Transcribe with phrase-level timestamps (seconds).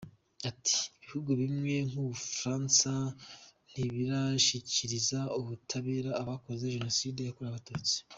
[0.49, 2.91] Ati “Ibihugu bimwe nk’u Bufaransa
[3.69, 7.97] ntibirashyikiriza ubutabera abakoze Jenoside yakorewe Abatutsi.